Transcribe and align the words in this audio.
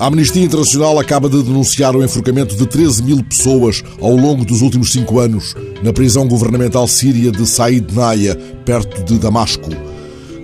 A 0.00 0.06
Amnistia 0.06 0.44
Internacional 0.44 0.96
acaba 1.00 1.28
de 1.28 1.42
denunciar 1.42 1.96
o 1.96 2.04
enforcamento 2.04 2.54
de 2.54 2.64
13 2.68 3.02
mil 3.02 3.24
pessoas 3.24 3.82
ao 4.00 4.14
longo 4.14 4.44
dos 4.44 4.62
últimos 4.62 4.92
cinco 4.92 5.18
anos 5.18 5.56
na 5.82 5.92
prisão 5.92 6.28
governamental 6.28 6.86
síria 6.86 7.32
de 7.32 7.44
Said 7.44 7.92
Naya, 7.92 8.36
perto 8.64 9.02
de 9.02 9.18
Damasco. 9.18 9.68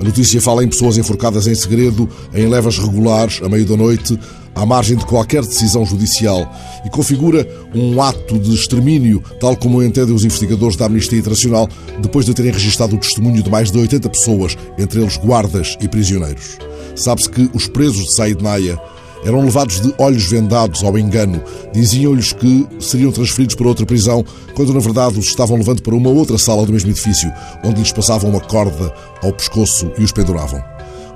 A 0.01 0.03
notícia 0.03 0.41
fala 0.41 0.65
em 0.65 0.69
pessoas 0.69 0.99
enforcadas 0.99 1.47
em 1.47 1.55
segredo, 1.55 2.09
em 2.35 2.49
levas 2.49 2.79
regulares, 2.79 3.41
à 3.45 3.49
meio 3.49 3.65
da 3.65 3.77
noite, 3.77 4.19
à 4.57 4.67
margem 4.67 4.97
de 4.97 5.07
qualquer 5.07 5.43
decisão 5.43 5.87
judicial 5.87 6.53
e 6.85 6.91
configura 6.91 7.49
um 7.73 8.03
ato 8.03 8.37
de 8.41 8.53
extermínio, 8.53 9.23
tal 9.39 9.57
como 9.57 9.81
entendem 9.85 10.17
os 10.17 10.25
investigadores 10.25 10.77
da 10.77 10.87
Amnistia 10.87 11.21
Internacional, 11.21 11.69
depois 12.01 12.27
de 12.27 12.35
terem 12.35 12.51
registado 12.51 12.97
o 12.97 12.99
testemunho 12.99 13.41
de 13.41 13.49
mais 13.49 13.71
de 13.71 13.79
80 13.79 14.09
pessoas, 14.09 14.59
entre 14.77 15.01
eles 15.01 15.17
guardas 15.17 15.77
e 15.81 15.87
prisioneiros. 15.87 16.59
Sabe-se 16.97 17.31
que 17.31 17.49
os 17.55 17.69
presos 17.69 18.07
de 18.07 18.15
Said 18.17 18.43
Naya 18.43 18.81
eram 19.25 19.45
levados 19.45 19.81
de 19.81 19.95
olhos 19.99 20.27
vendados 20.27 20.85
ao 20.85 20.99
engano. 20.99 21.43
Diziam-lhes 21.73 22.33
que 22.33 22.67
seriam 22.79 23.11
transferidos 23.11 23.55
para 23.55 23.69
outra 23.69 23.87
prisão, 23.87 24.25
quando 24.55 24.73
na 24.73 24.81
verdade 24.81 25.19
os 25.19 25.27
estavam 25.27 25.57
levando 25.57 25.83
para 25.83 25.95
uma 25.95 26.11
outra 26.11 26.39
sala 26.39 26.67
do 26.67 26.73
mesmo 26.73 26.91
edifício, 26.91 27.33
onde 27.65 27.81
lhes 27.81 27.93
passavam 27.93 28.31
uma 28.31 28.41
corda 28.41 28.93
ao 29.23 29.33
pescoço 29.33 29.91
e 29.99 30.05
os 30.05 30.13
penduravam. 30.13 30.63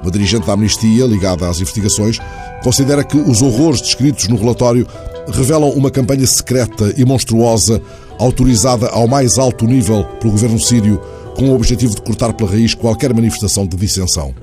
Uma 0.03 0.11
dirigente 0.11 0.47
da 0.47 0.53
Amnistia, 0.53 1.07
ligada 1.07 1.49
às 1.49 1.61
investigações, 1.61 2.19
considera 2.63 3.05
que 3.05 3.17
os 3.17 3.43
horrores 3.43 3.81
descritos 3.81 4.29
no 4.29 4.37
relatório 4.37 4.87
revelam 5.29 5.71
uma 5.71 5.91
campanha 5.91 6.27
secreta 6.27 6.95
e 6.97 7.05
monstruosa, 7.05 7.83
autorizada 8.19 8.89
ao 8.89 9.07
mais 9.07 9.39
alto 9.39 9.67
nível 9.67 10.05
pelo 10.21 10.33
governo 10.33 10.59
sírio, 10.59 11.01
com 11.37 11.51
o 11.51 11.55
objetivo 11.55 11.95
de 11.95 12.03
cortar 12.03 12.33
pela 12.33 12.51
raiz 12.51 12.75
qualquer 12.75 13.13
manifestação 13.15 13.67
de 13.67 13.77
dissensão. 13.77 14.35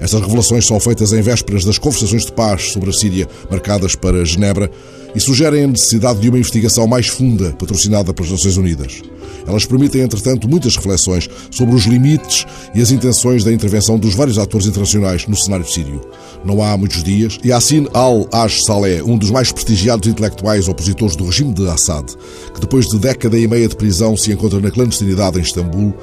Estas 0.00 0.20
revelações 0.20 0.66
são 0.66 0.78
feitas 0.80 1.12
em 1.12 1.20
vésperas 1.20 1.64
das 1.64 1.78
conversações 1.78 2.26
de 2.26 2.32
paz 2.32 2.72
sobre 2.72 2.90
a 2.90 2.92
Síria, 2.92 3.28
marcadas 3.50 3.94
para 3.94 4.24
Genebra, 4.24 4.70
e 5.14 5.20
sugerem 5.20 5.64
a 5.64 5.68
necessidade 5.68 6.20
de 6.20 6.28
uma 6.28 6.38
investigação 6.38 6.86
mais 6.86 7.06
funda, 7.06 7.52
patrocinada 7.52 8.12
pelas 8.12 8.32
Nações 8.32 8.56
Unidas. 8.56 9.02
Elas 9.46 9.64
permitem, 9.64 10.00
entretanto, 10.00 10.48
muitas 10.48 10.76
reflexões 10.76 11.28
sobre 11.50 11.74
os 11.74 11.84
limites 11.84 12.46
e 12.74 12.80
as 12.80 12.90
intenções 12.90 13.44
da 13.44 13.52
intervenção 13.52 13.98
dos 13.98 14.14
vários 14.14 14.38
atores 14.38 14.66
internacionais 14.66 15.26
no 15.26 15.36
cenário 15.36 15.66
sírio. 15.66 16.00
Não 16.44 16.62
há 16.62 16.76
muitos 16.76 17.02
dias, 17.02 17.38
Yassin 17.44 17.86
al-Aj-Saleh, 17.92 19.02
um 19.02 19.16
dos 19.16 19.30
mais 19.30 19.52
prestigiados 19.52 20.08
intelectuais 20.08 20.68
opositores 20.68 21.14
do 21.14 21.26
regime 21.26 21.52
de 21.52 21.68
Assad, 21.68 22.06
que 22.52 22.60
depois 22.60 22.86
de 22.86 22.98
década 22.98 23.38
e 23.38 23.46
meia 23.46 23.68
de 23.68 23.76
prisão 23.76 24.16
se 24.16 24.32
encontra 24.32 24.60
na 24.60 24.70
clandestinidade 24.70 25.38
em 25.38 25.42
Istambul, 25.42 25.94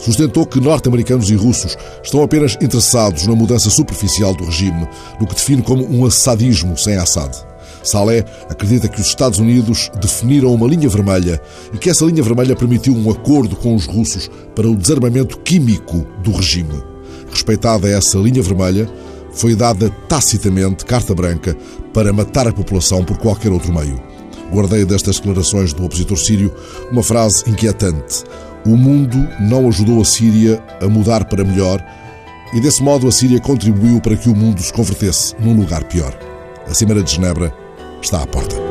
sustentou 0.00 0.46
que 0.46 0.60
norte-americanos 0.60 1.30
e 1.30 1.34
russos 1.34 1.76
estão 2.02 2.22
apenas 2.22 2.56
interessados 2.60 3.26
na 3.26 3.34
mudança 3.36 3.70
superficial 3.70 4.34
do 4.34 4.44
regime, 4.44 4.88
no 5.20 5.26
que 5.26 5.34
define 5.34 5.62
como 5.62 5.84
um 5.84 6.04
assadismo 6.04 6.76
sem 6.76 6.96
Assad. 6.96 7.30
Saleh 7.82 8.24
acredita 8.48 8.88
que 8.88 9.00
os 9.00 9.06
Estados 9.06 9.38
Unidos 9.38 9.90
definiram 10.00 10.52
uma 10.52 10.66
linha 10.66 10.88
vermelha 10.88 11.40
e 11.72 11.78
que 11.78 11.88
essa 11.88 12.04
linha 12.04 12.22
vermelha 12.22 12.56
permitiu 12.56 12.94
um 12.94 13.10
acordo 13.10 13.56
com 13.56 13.74
os 13.74 13.86
russos 13.86 14.30
para 14.54 14.68
o 14.68 14.76
desarmamento 14.76 15.38
químico 15.38 16.06
do 16.22 16.32
regime. 16.32 16.82
Respeitada 17.30 17.88
essa 17.88 18.18
linha 18.18 18.42
vermelha, 18.42 18.90
foi 19.32 19.54
dada 19.54 19.88
tacitamente 20.08 20.84
carta 20.84 21.14
branca 21.14 21.56
para 21.94 22.12
matar 22.12 22.48
a 22.48 22.52
população 22.52 23.04
por 23.04 23.16
qualquer 23.18 23.52
outro 23.52 23.72
meio. 23.72 24.00
Guardei 24.52 24.84
destas 24.84 25.16
declarações 25.16 25.72
do 25.72 25.84
opositor 25.84 26.18
sírio 26.18 26.52
uma 26.90 27.02
frase 27.02 27.48
inquietante. 27.48 28.24
O 28.66 28.76
mundo 28.76 29.16
não 29.40 29.68
ajudou 29.68 30.00
a 30.00 30.04
Síria 30.04 30.62
a 30.82 30.88
mudar 30.88 31.24
para 31.24 31.44
melhor 31.44 31.82
e, 32.52 32.60
desse 32.60 32.82
modo, 32.82 33.08
a 33.08 33.12
Síria 33.12 33.40
contribuiu 33.40 34.00
para 34.00 34.16
que 34.16 34.28
o 34.28 34.36
mundo 34.36 34.60
se 34.60 34.72
convertesse 34.72 35.34
num 35.38 35.54
lugar 35.54 35.84
pior. 35.84 36.16
A 36.68 36.74
Cimeira 36.74 37.02
de 37.02 37.12
Genebra 37.12 37.52
está 38.02 38.22
à 38.22 38.26
porta. 38.26 38.69